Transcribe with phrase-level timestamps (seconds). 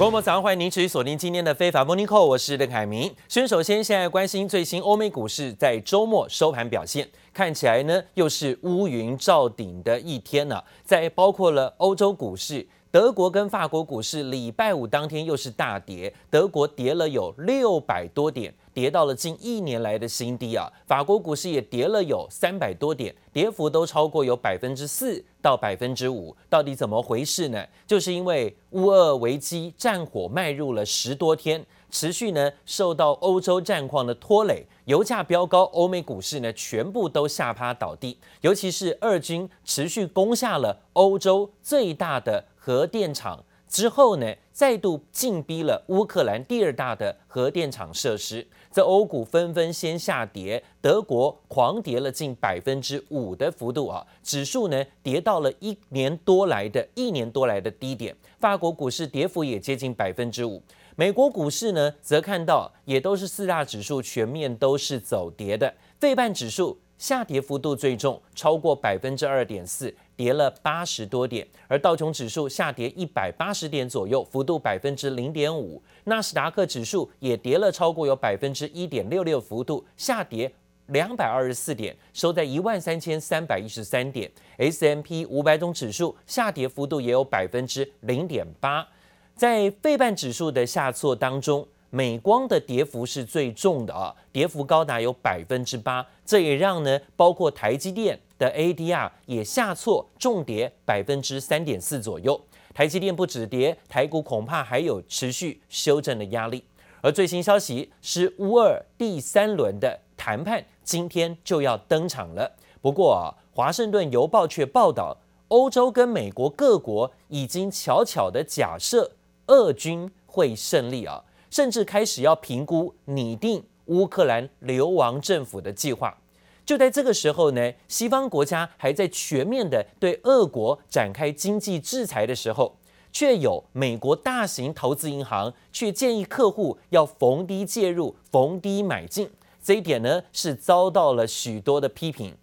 [0.00, 3.14] 各位早上欢迎您持续锁定今天的非法 Morning Call，我是邓凯明。
[3.28, 12.66] 先首先现在关心最新欧美股市在周末收盘表现，看起来呢又是乌云罩顶的一天呢、在包括了欧洲股市。
[12.90, 20.70] 德国跟法国股市礼拜五当天又是大跌，德国跌了有六百多点，跌到了近一年来的新低啊。
[20.86, 26.36] 法国股市也跌了有三百多点，跌幅都超过有百分之四到百分之五。
[26.48, 27.64] 到底怎么回事呢？
[27.86, 31.64] 就是因为乌俄危机战火迈入了十多天。
[31.92, 38.16] 持续呢受到欧洲战况的拖累，油价飙高，欧美股市呢全部都下趴倒地。
[38.42, 48.44] 尤其是俄军持续攻下了欧洲最大的核电厂之后呢，再度进逼了乌克兰第二大的核电厂设施。
[48.72, 58.14] 在欧股纷纷先下跌，德国狂跌了近百分之五的幅度啊，指数呢跌到了一年多来的一年多来的低点。
[58.40, 60.60] 法国股市跌幅也接近百分之五。
[60.96, 80.52] 美国股市呢，则看到也都是四大指数全面都是走跌的，费半指数下跌幅度最重，超过百分之二点四，跌了八十多点；而道琼指数下跌一百八十点左右，幅度百分之零点五；纳斯达克指数也跌了超过有百分之一点六六，幅度下跌
[80.88, 88.86] 两百二十四点，收在一万三千三百一十三点 S M P 五百种指数下跌幅度也有百分之零点八。
[89.34, 102.40] 在费半指数的下挫当中，美光的跌幅是最重的啊，跌幅高达有百分之八，这也让呢包括台积电的 ADR 也下挫重跌百分之三点四左右。
[102.72, 106.64] 台积电不止跌，台股恐怕还有持续修正的压力。
[107.02, 112.50] 而最新消息是乌俄第三轮的谈判今天就要登场了。
[112.80, 115.18] 不过啊，华盛顿邮报却报道，
[115.48, 119.12] 欧洲跟美国各国已经悄悄的假设。
[119.48, 126.16] 俄军会胜利啊，甚至开始要评估拟定乌克兰流亡政府的计划。
[126.64, 132.76] 就在这个时候呢，西方国家还在全面的对俄国展开经济制裁的时候，
[133.12, 139.30] 却有美国大型投资银行却建议客户要逢低介入、逢低买进。
[139.62, 142.34] 这一点呢，是遭到了许多的批评。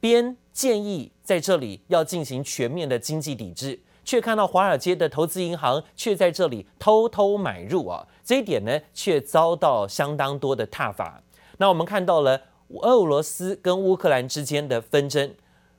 [0.00, 3.80] 边建议在这里要进行全面的经济抵制。
[4.04, 11.20] 却看到华尔街的投资银行却在这里偷偷买入啊，这一点呢，却遭到相当多的挞伐。
[11.58, 15.34] 那我们看到了俄罗斯跟乌克兰之间的纷争，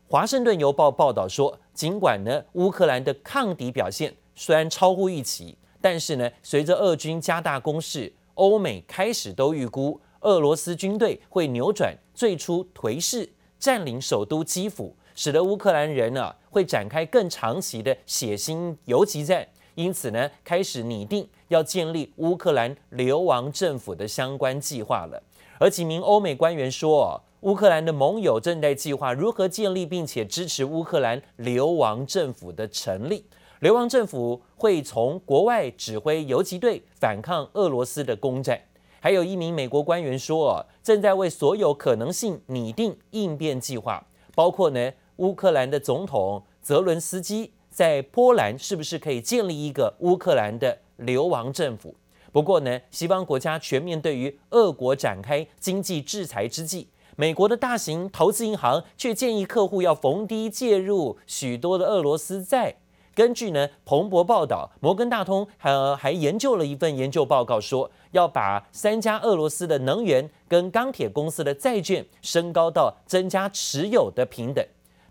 [0.08, 14.96] 华盛顿邮报报道说，尽管呢乌克兰的抗敌表现虽然超乎预期，但是呢随着俄军加大攻势，欧美开始都预估俄罗斯军队会扭转最初颓势，占领首都基辅。
[15.14, 25.22] 使得乌克兰人呢会展开更长期的血腥游击战，因此呢开始拟定要建立乌克兰流亡政府的相关计划了。
[25.60, 33.26] 而几名欧美官员说，乌克兰的盟友正在计划如何建立并且支持乌克兰流亡政府的成立。
[33.60, 38.62] 流亡政府会从国外指挥游击队反抗俄罗斯的攻占。
[39.00, 44.92] 还有一名美国官员说，正在为所有可能性拟定应变计划，包括呢。
[45.18, 51.96] 乌克兰的总统泽伦斯基在波兰是不是可以建立一个乌克兰的流亡政府？
[52.38, 62.76] 不过呢，西方国家全面对于俄国展开经济制裁之际，美国的大型投资银行却建议客户要逢低介入许多的俄罗斯债。
[63.16, 74.64] 根据呢彭博报道，摩根大通还还研究了一份研究报告，说要把三家俄罗斯的能源跟钢铁公司的债券升高到增加持有的平等。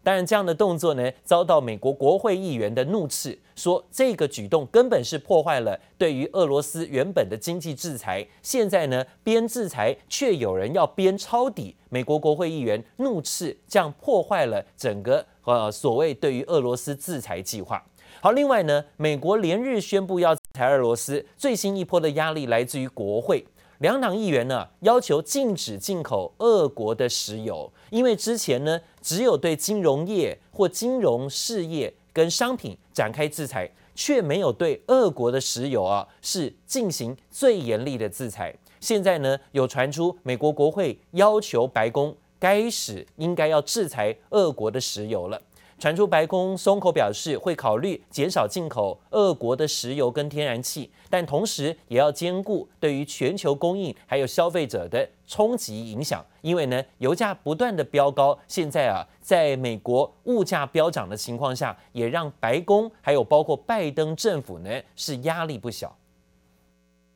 [0.06, 8.24] 当然，这样的动作呢，遭到美国国会议员的怒斥，说这个举动根本是破坏了对于俄罗斯原本的经济制裁。
[8.40, 17.84] 现在呢，边制裁却有人要边抄底，美国国会议员怒斥，这样破坏了整个呃所谓对于俄罗斯制裁计划。
[18.20, 23.44] 好，另外呢，美国连日宣布要制裁俄罗斯，最新一波的压力来自于国会。
[23.80, 38.52] 两党议员呢要求禁止进口俄国的石油，因为之前呢只有对金融业或金融事业跟商品展开制裁，却没有对俄国的石油啊是进行最严厉的制裁。
[38.80, 45.40] 现在呢有传出美国国会要求白宫开始应该要制裁俄国的石油了。
[45.78, 56.24] 传出白宫松口表示会考虑减少进口俄国的石油跟天然气，但同时也要兼顾对于全球供应还有消费者的冲击影响。
[56.45, 65.95] 因为呢，油价不断的飙高，现在啊，在美国物价飙涨的情况下，也让白宫还有包括拜登政府呢是压力不小。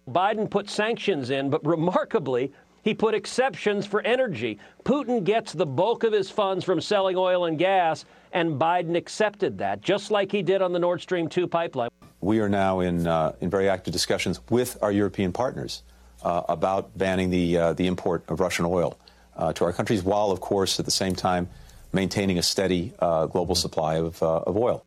[0.07, 2.51] Biden put sanctions in, but remarkably,
[2.83, 4.59] he put exceptions for energy.
[4.83, 9.57] Putin gets the bulk of his funds from selling oil and gas, and Biden accepted
[9.57, 11.89] that, just like he did on the Nord Stream 2 pipeline.
[12.21, 15.81] We are now in, uh, in very active discussions with our European partners
[16.23, 18.95] uh, about banning the, uh, the import of Russian oil
[19.36, 21.46] Uh, to our countries, while, of course, at the same time
[21.92, 24.82] maintaining a steady uh, global supply of, uh, of oil.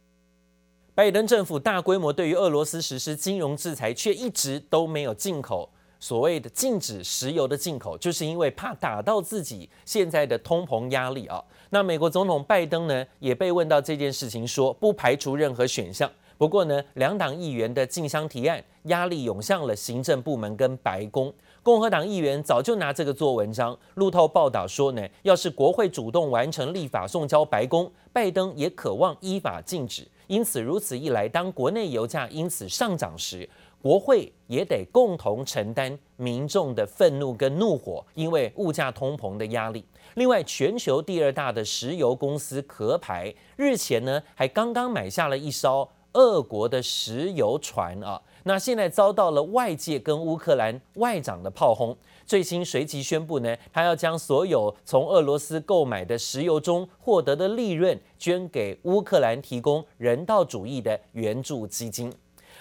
[0.95, 5.69] 拜登政府大规模对于俄罗斯实施金融制裁，却一直都没有进口。
[5.99, 11.41] 所谓的禁止石油的进口，就是因为怕打到自己现在的通膨压力啊。
[11.69, 16.11] 那美国总统拜登呢，也被问到这件事情，说不排除任何选项。
[16.37, 21.33] 不过呢，两党议员的竞相提案，压力涌向了行政部门跟白宫。
[21.61, 23.77] 共和党议员早就拿这个做文章。
[23.95, 30.05] 路透报道说呢，要是国会主动完成立法送交白宫，拜登也渴望依法禁止。
[30.27, 33.47] 因此，如此一来，当国内油价因此上涨时，
[33.81, 39.85] 国会也得共同承担民众的愤怒跟怒火，因为物价通膨的压力。
[40.15, 51.95] 另外，全球第二大的石油公司壳牌日前呢，还刚刚买下了一艘俄国的石油船啊，那现在遭到了外界跟乌克兰外长的炮轰。
[52.25, 62.13] 最新随即宣布呢，他要将所有从俄罗斯购买的石油中获得的利润捐给乌克兰，提供人道主义的援助基金。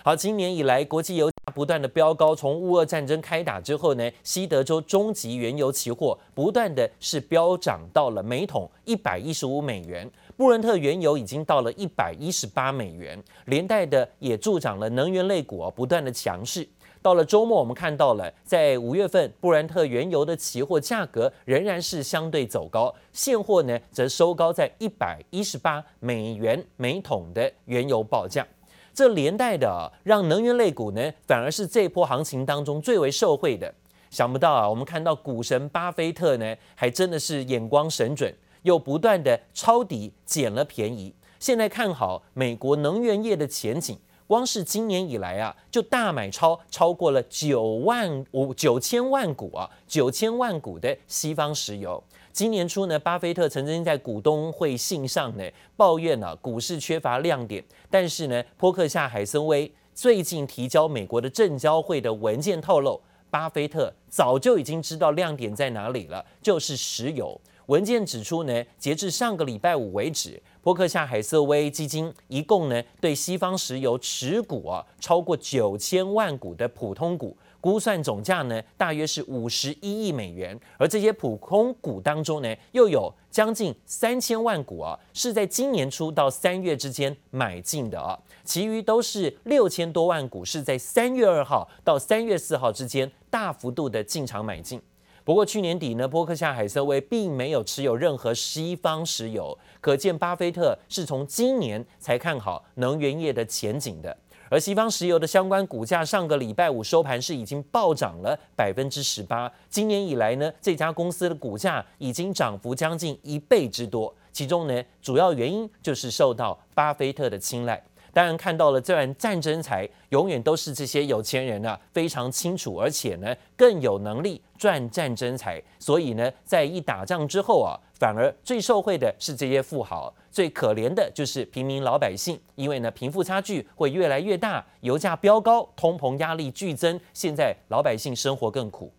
[0.04, 2.34] 好，今年以来，国际油价不断的飙高。
[2.34, 16.66] 从乌俄战争开打之后呢，西德州中级原油期货不断的是飙涨到了每桶一百一十五美元，布伦特原油已经到了一百一十八美元，连带的也助长了能源类股啊不断的强势。
[17.00, 28.46] 到了周末，我们看到了在五月份布伦特原油的期货价格仍然是相对走高，现货呢则收高在一百一十八美元每桶的原油报价。
[28.94, 33.74] 这连带的啊，让能源类股呢，反而是这波行情当中最为受惠的。
[34.10, 38.32] 想不到啊，我们看到股神巴菲特呢，还真的是眼光神准，
[38.62, 41.14] 又不断的抄底捡了便宜。
[41.38, 52.02] 现在看好美国能源业的前景，光是今年以来啊，就大买超超过了九万五九千万股啊，九千万股的西方石油。
[52.32, 55.44] 今年初呢，巴菲特曾经在股东会信上呢
[55.76, 62.98] 抱怨呢、股市缺乏亮点，但是呢，波克夏海森威最近提交美国的证交会的文件透露，
[63.28, 67.38] 巴菲特早就已经知道亮点在哪里了，就是石油。
[67.72, 77.34] 文件指出呢，截至上个礼拜五为止，波克夏海瑟威基金一共呢对西方石油持股啊超过九千万股的普通股。
[77.62, 94.78] 估算总价呢，大约是五十一亿美元，而这些普通股当中呢，又有将近三千万股啊，是在今年初到三月之间买进的啊，其余都是六千多万股是在三月二号到三月四号之间大幅度的进场买进。
[95.24, 104.16] 不过去年底呢，波克夏海瑟威并没有持有任何西方石油，可见巴菲特是从今年才看好能源业的前景的。
[104.50, 109.50] 而西方石油的相关股价，上个礼拜五收盘是已经暴涨了百分之十八。
[109.70, 114.14] 今年以来呢，这家公司的股价已经涨幅将近一倍之多。
[114.30, 117.82] 其中呢，主要原因就是受到巴菲特的青睐。
[118.12, 125.62] 当然看到了，这段战争财永远都是这些有钱人啊，非常清楚，而且呢更有能力赚战争财。
[125.78, 138.92] 所以呢，在一打仗之后啊，反而最受惠的是这些富豪，最可怜的就是平民老百姓，因为呢贫富差距会越来越大，油价飙高，通膨压力剧增，现在老百姓生活更苦。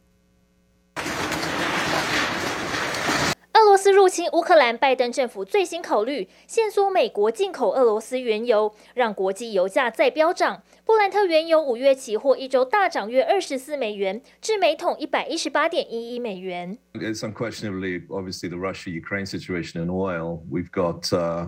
[3.54, 10.64] 俄罗斯入侵乌克兰，拜登政府最新考虑限缩美国进口俄罗斯原油，让国际油价再飙涨。
[10.86, 16.78] 布兰特原油五月期货一周大涨约二十四美元，至每桶一百一十八点一一美元。
[16.94, 20.42] It's unquestionably, obviously, the Russia-Ukraine situation in oil.
[20.50, 21.48] We've got uh,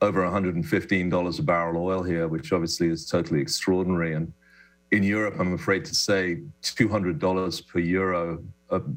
[0.00, 4.14] over $115 a barrel oil here, which obviously is totally extraordinary.
[4.14, 4.32] And
[4.90, 8.40] in Europe, I'm afraid to say, two hundred dollars per euro.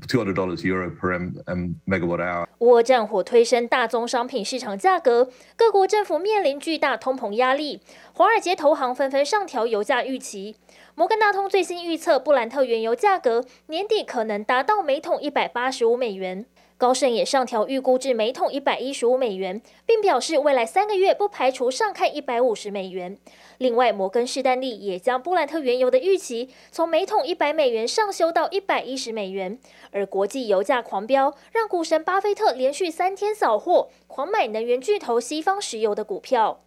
[0.08, 2.46] Two hundred dollars euro per m m megawatt hour。
[2.60, 7.82] 俄战火推升大宗商品市场价格，各国政府面临巨大通膨压力。
[8.14, 10.56] 华尔街投行纷纷上调油价预期。
[10.96, 16.46] 摩根大通最新预测，布兰特原油价格年底可能达到每桶一百八十五美元。
[16.78, 23.18] 高盛也上调预估至每桶一百一十五美元，并表示未来三个月不排除上看一百五十美元。
[23.60, 29.58] 另外，摩根士丹利也将布兰特原油的预期从每桶一百美元上修到一百一十美元。
[29.92, 36.62] 而国际油价狂飙，让股神巴菲特连续三天扫货，狂买能源巨头西方石油的股票。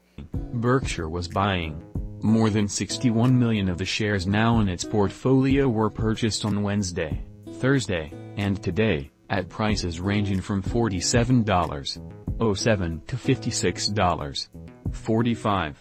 [0.55, 1.75] Berkshire was buying
[2.21, 7.21] More than 61 million of the shares now in its portfolio were purchased on Wednesday,
[7.61, 15.73] Thursday, and today, at prices ranging from $47.07 to $56.45.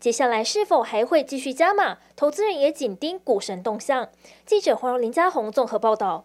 [0.00, 1.98] 接下来是否还会继续加码？
[2.16, 4.08] 投资人也紧盯股神动向。
[4.46, 6.24] 记者黄荣林家宏综合报道。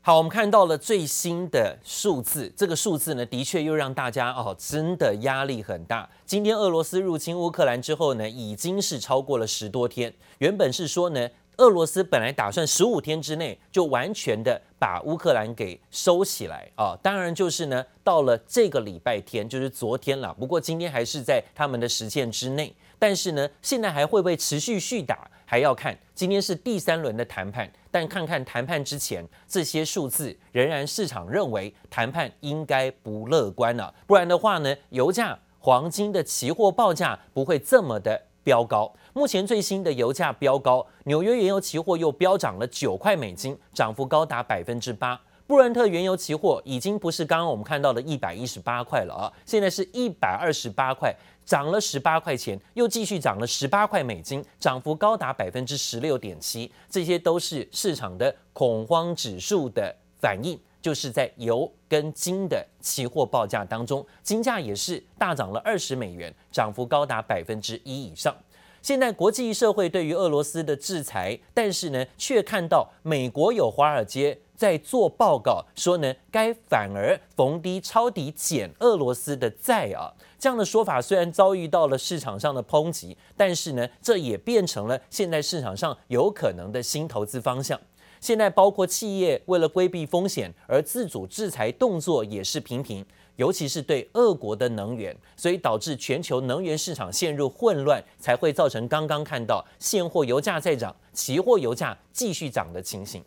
[0.00, 6.10] 好，我们看到了最新的数字，这个数字呢，的确又让大家哦，真的压力很大。
[6.26, 10.12] 今天俄罗斯入侵乌克兰之后呢，已经是超过了十多天。
[10.38, 20.34] 原本是说呢，俄罗斯本来打算十五天之内就完全的把乌克兰给收起来啊，当然就是呢，到了这个礼拜天，就是昨天了。
[20.34, 22.74] 不过今天还是在他们的时限之内。
[22.96, 25.98] 但是呢，现在还会不会持续续打，还要看。
[26.14, 33.92] 今天是第三轮的谈判，但看看谈判之前这些数字，仍然市场认为谈判应该不乐观了。
[34.06, 38.92] 不然的话呢，油价、黄金的期货报价不会这么的飙高。
[39.12, 45.20] 目前最新的油价飙高，纽约原油期货又飙涨了九块美金，涨幅高达百分之八。
[45.46, 51.14] 布伦特原油期货已经不是刚刚我们看到的一百一十八块了啊，现在是一百二十八块。
[51.44, 56.72] 涨了十八块钱，又继续涨了十八块美金，涨幅高达百分之十六点七。
[56.88, 68.36] 这些都是市场的恐慌指数的反应，就是在油跟金的期货报价当中，金价也是大涨了二十美元，涨幅高达百分之一以上。
[68.82, 80.12] 现在国际社会对于俄罗斯的制裁，但是呢，却看到美国有华尔街在做报告说呢，该反而逢低抄底减俄罗斯的债啊。
[80.38, 87.80] 这样的说法虽然遭遇到了市场上的抨击，但是呢，这也变成了现在市场上有可能的新投资方向。
[88.24, 93.04] 现在包括企业为了规避风险而自主制裁动作也是频频，
[93.36, 103.22] 尤其是对俄国的能源，所以导致全球能源市场陷入混乱，才会造成刚刚看到现货油价在涨，期货油价继续涨的情形。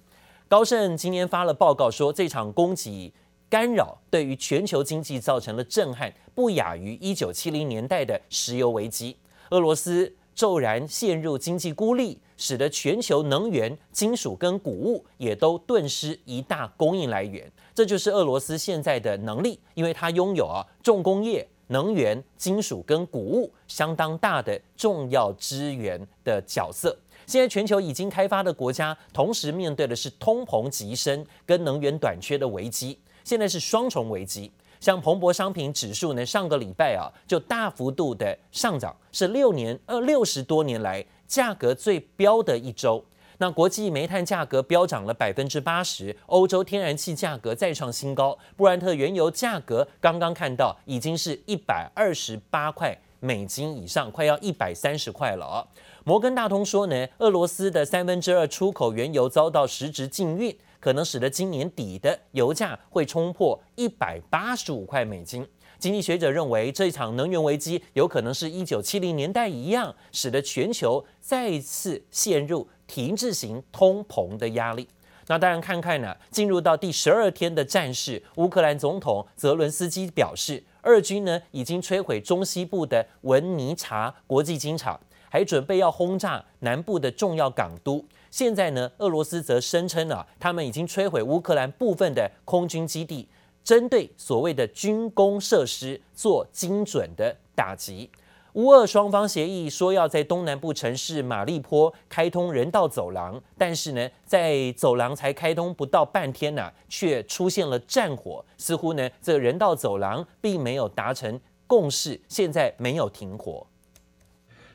[0.48, 3.14] 高盛今天发了报告说，这场供给
[3.48, 9.16] 干扰对于全球经济造成了震撼，不亚于一九七零年代的石油危机。
[9.52, 17.52] 俄罗斯骤然陷入经济孤立，使得全球能源、金属跟谷物也都顿失一大供应来源。
[17.76, 26.98] 这就是俄罗斯现在的能力，因为它拥有啊重工业、能源、金属跟谷物相当大的重要资源的角色。
[27.26, 32.98] 现在全球已经开发的国家，同时面对的是通膨急升跟能源短缺的危机。
[33.26, 43.04] 现在是双重危机，像彭博商品指数呢，上个礼拜啊就大幅度的上涨，是六年呃六十多年来价格最飙的一周。
[43.40, 55.68] 那国际煤炭价格飙涨了百分之八十，欧洲天然气价格再创新高，布兰特原油价格刚刚看到已经是一百二十八块美金以上，快要一百三十块了。
[56.04, 60.58] 摩根大通说呢，俄罗斯的三分之二出口原油遭到实质禁运。
[60.80, 65.46] 可能使得今年底的油价会冲破一百八十五块美金。
[65.80, 74.88] 经济学者认为，这场能源危机有可能是一九七零年代一样，使得全球再一次陷入停滞型通膨的压力。
[75.28, 88.04] 那当然，看看呢，进入到第十二天的战事，乌克兰总统泽伦斯基表示，俄军呢已经摧毁中西部的文尼察国际机场，还准备要轰炸南部的重要港都。
[88.32, 93.28] 现在呢，俄罗斯则声称啊，他们已经摧毁乌克兰部分的空军基地，
[93.67, 98.11] 针对所谓的军工设施做精准的打击。
[98.55, 113.67] 乌俄双方协议说要在东南部城市马利坡开通人道走廊，但是呢，在走廊才开通不到半天呢、啊，却出现了战火，似乎呢，这个人道走廊并没有达成共识，现在没有停火。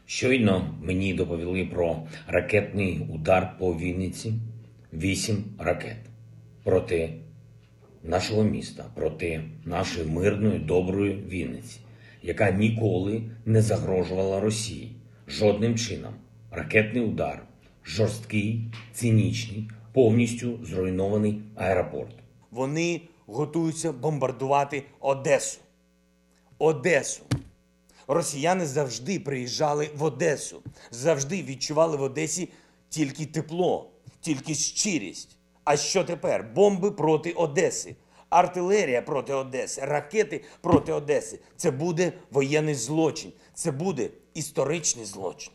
[0.08, 4.34] Щойно мені доповіли про ракетний удар по Вінниці.
[4.94, 5.98] Вісім ракет
[6.64, 7.14] проти
[8.05, 11.81] нашого міста, проти нашої мирної, доброї Вінниці,
[12.23, 14.97] яка ніколи не загрожувала Росії
[15.29, 16.15] жодним чином.
[16.51, 17.43] Ракетний удар,
[17.85, 22.15] жорсткий, цинічний, повністю зруйнований аеропорт.
[22.51, 25.61] Вони готуються бомбардувати Одесу.
[26.59, 27.23] Одесу.
[28.09, 32.49] Росіяни завжди приїжджали в Одесу, завжди відчували в Одесі
[32.89, 33.91] тільки тепло,
[34.21, 35.37] тільки щирість.
[35.64, 36.46] А що тепер?
[36.56, 37.96] Бомби проти Одеси,
[38.30, 41.40] артилерія проти Одеси, ракети проти Одеси.
[41.56, 45.54] Це буде воєнний злочин, це буде історичний злочин.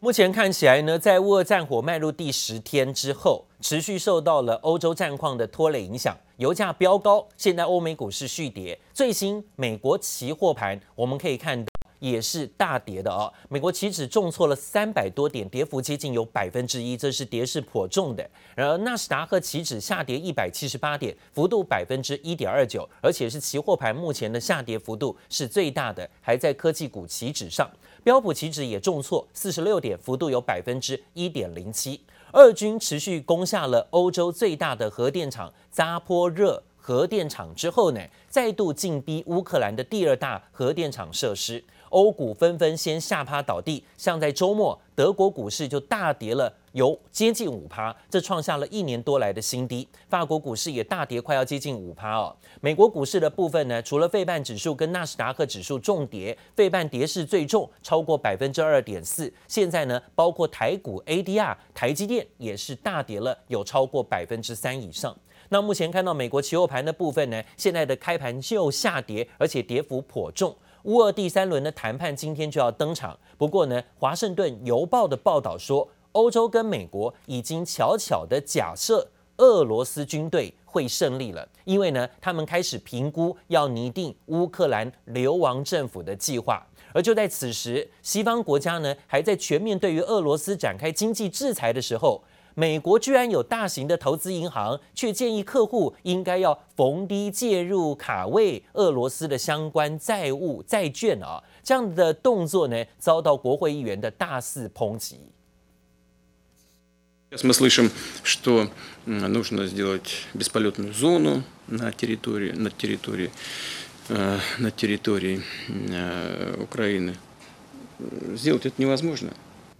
[0.00, 7.26] 目前看起来呢，在乌俄战火迈入第十天之后，持续受到了欧洲战况的拖累影响，油价飙高。
[7.38, 13.31] 现在欧美股市续跌，最新美国期货盘我们可以看到 也是大跌的哦。
[13.49, 18.29] 美国期指重挫了三百多点，跌幅接近有百分之一，这是跌势颇重的。
[18.55, 27.69] 然而纳斯达克期指下跌一百七十八点，幅度百分之一点二九，而且是期货盘目前的下跌幅度是最大的，还在科技股期指上。
[28.03, 32.01] 标普期指也重挫四十六点，幅度有百分之一点零七。
[32.33, 41.63] 俄军持续攻下了欧洲最大的核电厂扎波热核电厂之后呢，再度进逼乌克兰的第二大核电厂设施。
[41.89, 49.87] 欧股纷纷先下趴倒地，像在周末，德国股市就大跌了，有接近五趴，这创下了一年多来的新低。
[50.07, 52.35] 法国股市也大跌，快要接近五趴哦。
[52.59, 59.31] 美国股市的部分呢，除了费半指数跟纳斯达克指数重跌，费半跌势最重，超过百分之二点四。
[59.47, 65.15] 现在呢，包括台股 ADR，台积电也是大跌了，有超过百分之三以上。
[65.51, 70.55] 那目前看到美国期货盘的部分呢，现在的开盘就下跌，而且跌幅颇重。
[70.83, 86.63] 乌俄第三轮的谈判今天就要登场，不过呢，华盛顿邮报的报道说，欧洲跟美国已经悄悄的假设俄罗斯军队会胜利了，因为呢，他们开始评估要拟定乌克兰流亡政府的计划。
[86.93, 92.23] 而就在此时，西方国家呢还在全面对于俄罗斯展开经济制裁的时候。
[92.59, 105.21] 美国居然有大型的投资银行，却建议客户应该要逢低介入卡位俄罗斯的相关债务债券啊，这样的动作呢，遭到国会议员的大肆抨击。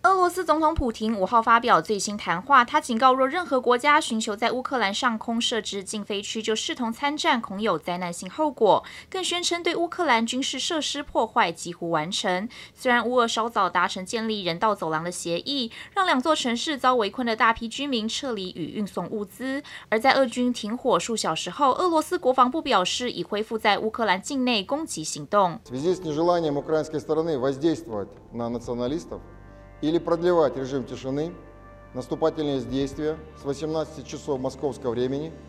[0.10, 8.84] 俄罗斯总统普廷五号发表最新谈话，他警告，若任何国家寻求在乌克兰上空设置禁飞区，就视同参战，恐有灾难性后果。
[9.08, 12.50] 更宣称对乌克兰军事设施破坏几乎完成。
[12.74, 25.60] 虽然乌俄稍早达成建立人道走廊的协议，让两座城市遭围困的大批居民撤离与运送物资，而在俄军停火数小时后，俄罗斯国防部表示已恢复在乌克兰境内攻击行动。
[29.82, 31.34] или продлевать режим тишины,
[31.94, 35.34] наступательные действия с 18 часов московского времени–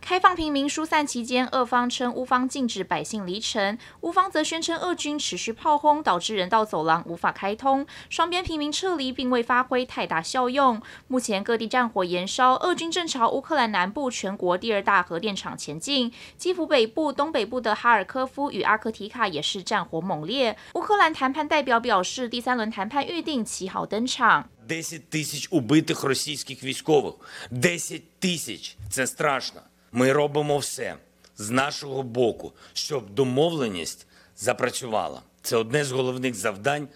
[0.00, 10.80] 开放平民疏散期间，俄方称乌方禁止百姓离城，乌方则宣称俄军持续炮轰，导致人道走廊无法开通，双边平民撤离并未发挥太大效用。
[11.08, 20.56] 目前各地战火延烧，俄军正朝乌克兰南部全国第二大核电厂前进，基辅北部、东北部的哈尔科夫与阿克提卡也是战火猛烈。
[20.74, 24.48] 乌克兰谈判代表表示，第三轮谈判预定七号登场。
[24.68, 27.14] 10 тисяч убитих російських військових.
[27.50, 29.60] 10 тисяч це страшно.
[29.92, 30.96] Ми робимо все
[31.36, 35.22] з нашого боку, щоб домовленість запрацювала.
[35.42, 36.88] Це одне з головних завдань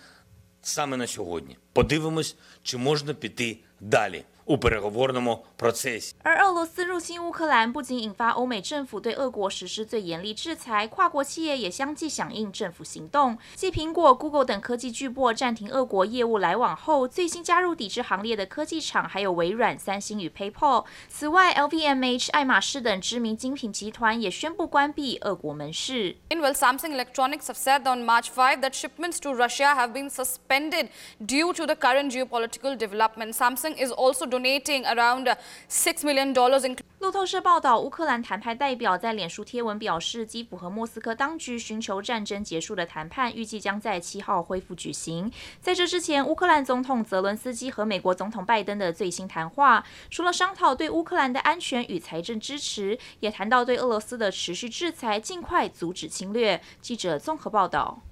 [0.62, 1.56] саме на сьогодні.
[1.72, 4.24] Подивимось, чи можна піти далі.
[4.48, 13.36] 而俄罗斯入侵乌克兰，不仅引发欧美政府对俄国实施最严厉制裁，跨国企业也相继响应政府行动。
[13.56, 20.84] 继苹果、Google 等科技巨擘暂停俄国业务来往后，最新加入抵制行列的科技厂还有微软、三星与 PayPal。
[21.08, 26.18] 此外，LVMH、爱马仕等知名精品集团也宣布关闭俄国门市。
[26.28, 31.52] inwill Samsung Electronics have said on March 5 that shipments to Russia have been suspended due
[31.52, 33.32] to the current geopolitical development.
[33.32, 34.24] Samsung is also
[36.98, 45.30] 路透社报道，乌克兰谈判代表在脸书贴文表示，基辅和莫斯科当局寻求战争结束的谈判预计将在七号恢复举行。
[45.60, 56.60] 在这之前，乌克兰总统泽伦斯基和美国总统拜登的最新谈话，除了商讨对乌克兰的安全与财政支持，也谈到对俄罗斯的持续制裁，尽快阻止侵略。
[56.80, 58.02] 记者综合报道。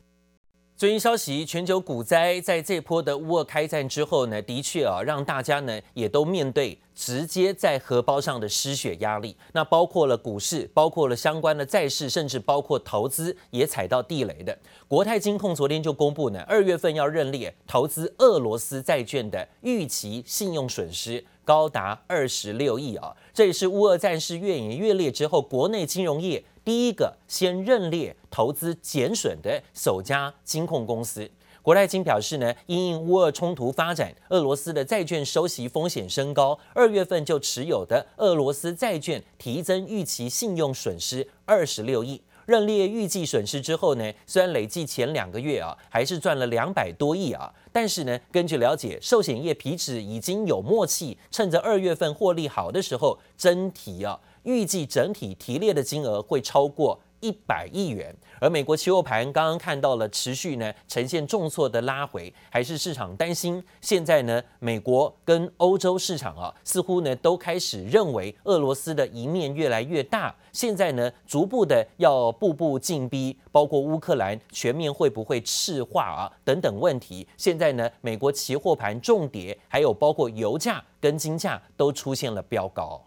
[0.77, 9.37] 最新消息，全球股灾在这波的乌俄开战之后呢，的确啊，让大家呢也都面对直接在荷包上的失血压力。
[9.53, 14.59] 那包括了股市，包括了相关的债市，甚至包括投资也踩到地雷的。
[14.89, 26.43] 国泰金控昨天就公布呢，二月份要认列投资俄罗斯债券的预期信用损失高达二十六亿啊，这也是乌俄战事越演越烈之后，国内金融业。
[26.65, 31.31] 第一个先认列投资减损的首家金控公司，
[31.61, 54.21] 国泰金表示呢，因应乌俄冲突发展，俄罗斯的债券收息风险升高，二月份就持有的俄罗斯债券提增预期信用损失二十六亿，认列预计损失之后呢，虽然累计前两个月啊还是赚了两百多亿啊，但是呢，根据了解，寿险业彼此已经有默契，趁着二月份获利好的时候，真提啊。
[54.45, 58.15] 预计整体提列的金额会超过一百亿元。
[58.39, 63.63] 而美国期货盘刚刚看到了持续呢呈现重挫的拉回，还是市场担心。
[63.81, 70.35] 现在呢，美国跟欧洲市场啊，似乎呢都开始认为俄罗斯的一面越来越大。
[70.53, 77.27] 现在呢，逐步的要步步进逼，包括乌克兰全面会不会赤化啊等等问题。
[77.39, 83.03] 现在呢，美国期货盘重跌，还有包括油价跟金价都出现了飙高。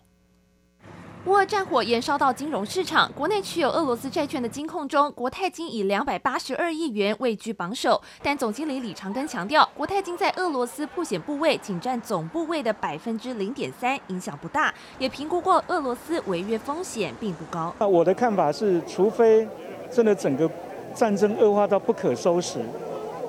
[1.28, 8.02] 乌俄战火延烧到金融市场，国内持有俄罗斯债券的金控中，国泰金以两百八十二亿元位居榜首。
[8.24, 14.74] 但总经理李长庚强调，国泰金在俄罗斯破险部位仅占总部位的百分之零点三，影响不大。
[15.00, 17.76] 也评估过俄罗斯违约风险并不高。
[17.78, 19.46] 那我的看法是，除非
[19.92, 20.50] 真的整个
[20.94, 22.62] 战争恶化到不可收拾，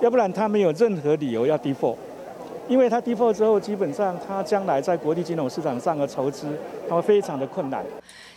[0.00, 1.96] 要不然他没有任何理由要 default。
[2.68, 6.46] 因为它 default 之后，基本上它将来在国际金融市场上的筹资，
[6.88, 7.84] 它会非常的困难。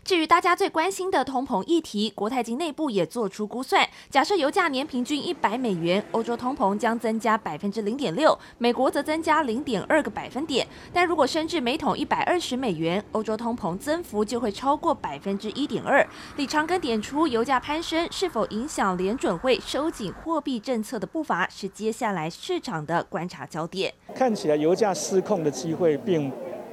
[0.04, 3.88] 至于大家最关心的通膨议题，国泰金内部也做出估算。
[4.10, 10.68] 假设油价年平均一百美元，欧洲通膨将增加百分之零点六，美国则增加零点二个百分点。
[10.92, 16.06] 但如果升至每桶一百二十美元，欧洲通膨增幅就会超过百分之一点二。
[16.36, 23.94] 李长庚点出，油价攀升是否影响联准会收紧货币政策的步伐，是接下来市场的观察焦点。
[24.16, 26.30] 看起来油价失控的机会并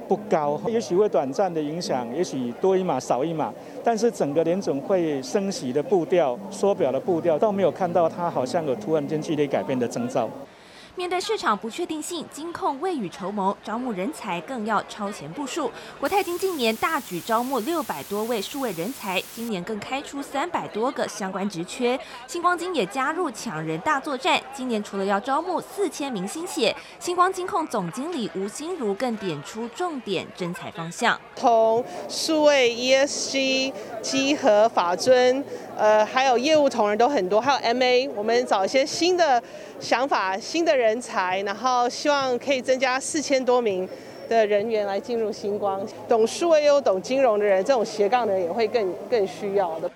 [0.09, 10.27] 不高，也许会短暂的影响，也许多一码少一码，但是整个联总会升息的步调、缩表的步调，倒没有看到它好像有突然间剧烈改变的征兆。
[10.99, 15.71] 面对市场不确定性，金控未雨绸缪，招募人才更要超前部署。
[15.97, 21.97] 国泰金近年大举招募六百多位数位人才，今年更开出三百多个相关职缺。
[22.27, 35.45] 星光金也加入抢人大作战，今年除了要招募四千名新血，星光金控总经理吴心如更点出重点征才方向：从数位 ESG、稽核法尊，
[35.79, 39.41] 呃，还有业务同仁都很多，还有 MA，我们找一些新的
[39.79, 40.99] 想法、新的人。
[40.99, 43.87] 才，然后希望可以增加四千多名
[44.27, 49.89] 的人员来进入星光，懂数位又懂金融的人，这种斜杠的人也会更更需要的。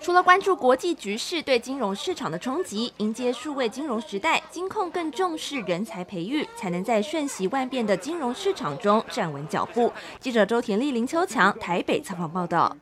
[0.00, 9.90] 除了关注国际局势对金融市场的冲击，迎接数位金融时代，金控更重视人才培育，才能在瞬息万变的金融市场中站稳脚步。
[10.18, 12.76] 记者周田丽、林秋强台北采访报道。